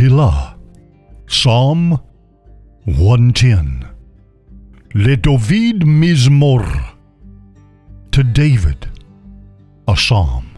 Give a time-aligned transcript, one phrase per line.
[0.00, 0.56] Tehillah,
[1.28, 2.00] Psalm
[2.86, 3.86] 110.
[4.94, 6.64] LeDavid Mizmor,
[8.10, 8.88] to David,
[9.86, 10.56] a psalm.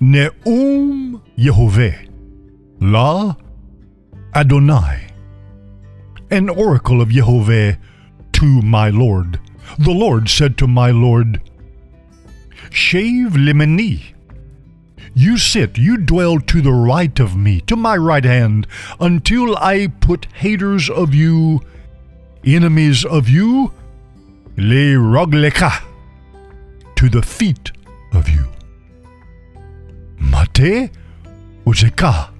[0.00, 2.08] Neum Yehovah,
[2.80, 3.36] La
[4.34, 5.06] Adonai,
[6.30, 7.76] an oracle of Yehovah
[8.32, 9.38] to my Lord.
[9.80, 11.42] The Lord said to my Lord,
[12.70, 14.13] Shave limeni.
[15.16, 18.66] You sit, you dwell to the right of me, to my right hand,
[18.98, 21.60] until I put haters of you,
[22.44, 23.72] enemies of you,
[24.56, 25.84] le rogleka,
[26.96, 27.70] to the feet
[28.12, 28.48] of you.
[30.18, 30.90] Mate
[31.64, 32.30] uzeka,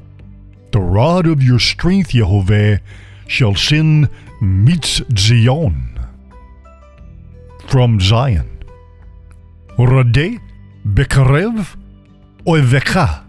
[0.72, 2.80] the rod of your strength, Yehovah,
[3.28, 4.08] shall send
[4.40, 6.00] mitz Zion
[7.68, 8.50] from Zion.
[9.78, 10.40] Rade
[10.84, 11.76] Bekarev
[12.46, 13.24] Oiveka.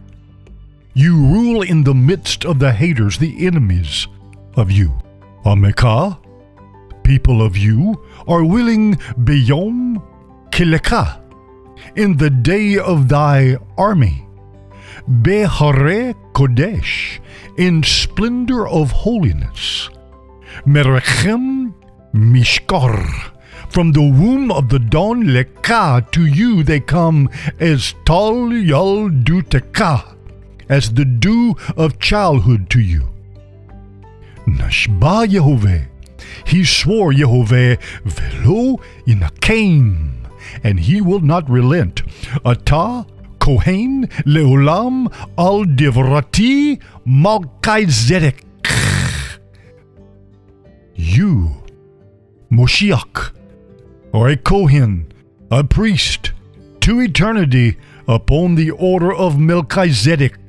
[0.93, 4.07] You rule in the midst of the haters, the enemies
[4.55, 4.91] of you.
[5.45, 6.17] Ameka,
[7.03, 7.95] people of you,
[8.27, 10.03] are willing beyom
[10.51, 11.21] kileka,
[11.95, 14.27] in the day of thy army.
[15.07, 17.19] Behare Kodesh,
[17.57, 19.89] in splendor of holiness.
[20.65, 21.73] Merechem
[22.13, 23.31] Mishkar,
[23.69, 29.41] from the womb of the dawn leka to you they come as tal yal du
[29.41, 30.15] teka,
[30.69, 33.07] as the dew of childhood to you.
[34.47, 35.87] Nashba Yehovah,
[36.45, 38.77] he swore Yehovah velo
[39.07, 40.11] inakim,
[40.63, 42.01] and he will not relent.
[42.45, 43.05] Ata
[43.39, 48.41] Kohen leolam al divrati malchizedek.
[50.95, 51.51] You,
[52.51, 53.31] Moshiach,
[54.15, 55.11] or a Kohen,
[55.51, 56.31] a priest,
[56.79, 57.75] to eternity
[58.07, 60.39] upon the order of Melchizedek.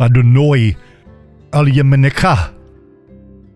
[0.00, 0.78] Adonai
[1.52, 2.54] al Yemenekah,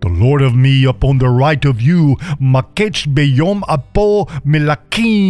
[0.02, 5.22] the Lord of me upon the right of you, Maketz beyom apo milakim.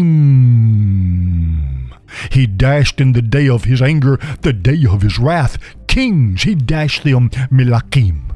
[2.33, 5.57] He dashed in the day of his anger, the day of his wrath,
[5.87, 8.33] kings, he dashed them milakim.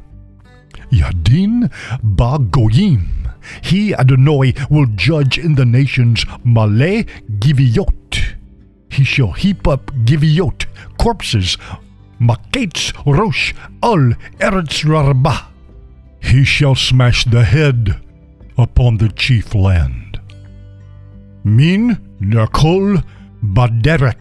[0.92, 1.68] Yadin
[2.00, 3.15] ba goyim.
[3.62, 7.04] He, Adonai, will judge in the nations Male
[7.38, 8.36] Giviot.
[8.90, 10.66] He shall heap up Giviot,
[10.98, 11.56] corpses,
[12.20, 13.52] Maketz Rosh
[13.82, 15.46] Al Eretz Rarbah.
[16.22, 18.00] He shall smash the head
[18.56, 20.18] upon the chief land.
[21.44, 23.04] Min Nakol
[23.42, 24.16] Baderek.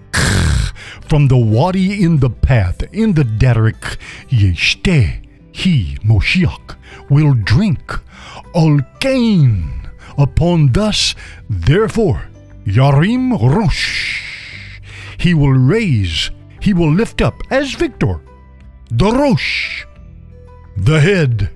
[1.08, 3.97] From the wadi in the path, in the derek,
[4.30, 5.25] Yeshte,
[5.55, 6.75] he, Moshiach,
[7.09, 7.93] will drink
[8.53, 11.16] all gain upon thus,
[11.49, 12.27] therefore,
[12.66, 14.81] Yarim Rosh.
[15.17, 16.29] He will raise,
[16.59, 18.19] he will lift up as victor,
[18.91, 19.85] the Rosh,
[20.75, 21.49] the head.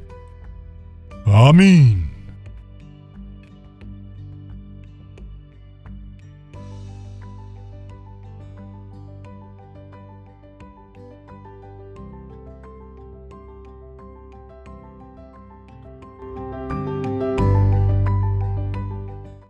[1.28, 2.09] Amen.